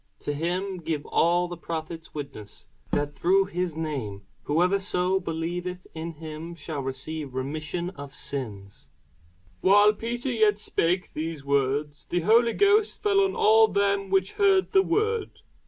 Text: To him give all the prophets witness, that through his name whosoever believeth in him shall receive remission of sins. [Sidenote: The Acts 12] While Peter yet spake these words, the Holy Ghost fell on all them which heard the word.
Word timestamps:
To 0.21 0.33
him 0.33 0.79
give 0.79 1.05
all 1.05 1.47
the 1.47 1.55
prophets 1.55 2.11
witness, 2.11 2.65
that 2.89 3.13
through 3.13 3.45
his 3.45 3.75
name 3.75 4.23
whosoever 4.45 5.19
believeth 5.19 5.85
in 5.93 6.13
him 6.13 6.55
shall 6.55 6.81
receive 6.81 7.35
remission 7.35 7.91
of 7.91 8.11
sins. 8.11 8.89
[Sidenote: 8.89 8.89
The 8.89 8.97
Acts 8.97 9.61
12] 9.61 9.71
While 9.75 9.93
Peter 9.93 10.31
yet 10.31 10.57
spake 10.57 11.13
these 11.13 11.45
words, 11.45 12.07
the 12.09 12.21
Holy 12.21 12.53
Ghost 12.53 13.03
fell 13.03 13.19
on 13.19 13.35
all 13.35 13.67
them 13.67 14.09
which 14.09 14.33
heard 14.33 14.71
the 14.71 14.81
word. 14.81 15.41